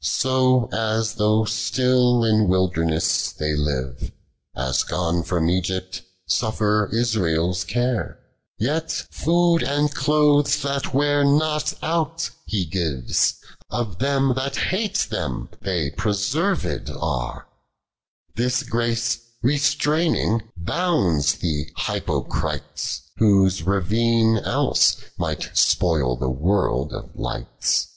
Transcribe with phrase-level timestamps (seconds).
[0.00, 0.08] lis.
[0.12, 4.12] So as though still in wilderness thoy live,
[4.56, 8.18] As gone from ^gypt, suffer Israel's care;
[8.56, 13.34] Yet food and clothes that wear not out He gives;
[13.68, 17.46] Of them that hate them thoy preserved are;
[18.36, 27.88] This grace restraining, bounds the hypocrites, Whose ravine else might spoil the world of lights.